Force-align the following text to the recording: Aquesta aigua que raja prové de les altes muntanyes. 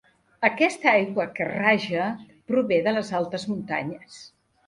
Aquesta 0.47 0.87
aigua 0.99 1.25
que 1.35 1.47
raja 1.49 2.07
prové 2.53 2.79
de 2.87 2.93
les 2.97 3.11
altes 3.21 3.47
muntanyes. 3.53 4.19